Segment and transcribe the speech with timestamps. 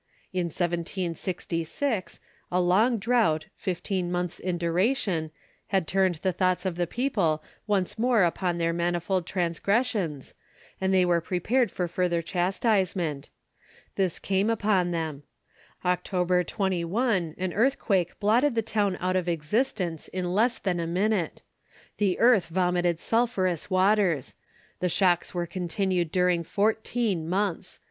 [0.33, 2.19] In 1766,
[2.51, 5.29] a long drought, fifteen months in duration,
[5.67, 10.33] had turned the thoughts of the people once more upon their manifold transgressions,
[10.81, 13.29] and they were prepared for further chastisement.
[13.93, 15.21] This came upon them.
[15.85, 21.43] October 21 an earthquake blotted the town out of existence in less than a minute.
[21.99, 24.33] The earth vomited sulphurous waters.
[24.79, 27.79] The shocks were continued during fourteen months.